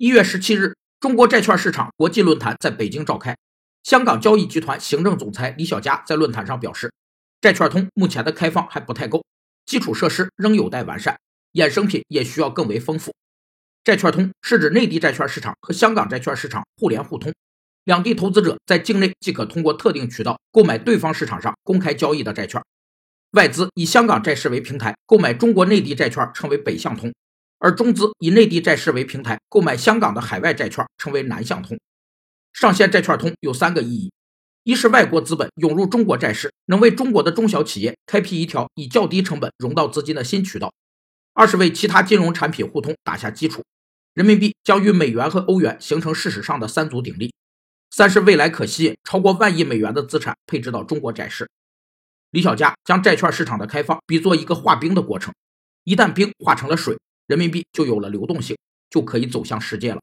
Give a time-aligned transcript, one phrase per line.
[0.00, 3.36] 一月十七日，中国债券市场国际论坛在北京召开。
[3.82, 6.90] 香港交易集团行政总裁李小加在论坛上表示，
[7.42, 9.22] 债券通目前的开放还不太够，
[9.66, 11.18] 基础设施仍有待完善，
[11.52, 13.12] 衍生品也需要更为丰富。
[13.84, 17.30] 债券通是指内地债券市场和香港债券市场互联互通，
[17.84, 22.58] 两地投资者在境内即可通过特定渠道购买对方市场上公开交易的债券。
[23.32, 27.12] 外资以香港债市为平台购买中国内地债券，称为北向通。
[27.60, 31.78] 而中资以内地债市为平台购买香港的海外债券，称为南向通。
[32.54, 34.10] 上线债券通有三个意义：
[34.64, 40.70] 一是外国资本涌入中国债市，能为中国的中小企业开辟一条以较低成本融到资金的新渠道；
[41.34, 43.62] 二是为其他金融产品互通打下基础，
[44.14, 47.28] 人民币将与美元和欧元形成事实上的三足鼎立；
[47.90, 51.46] 三是未来可吸引超过万亿美元的资产配置到中国债市。
[52.30, 55.34] 李小加将债券市场的开放比作一个化冰的过程，
[55.84, 56.96] 一旦冰化成了水。
[57.30, 58.56] 人民币就有了流动性，
[58.90, 60.00] 就可以走向世界了。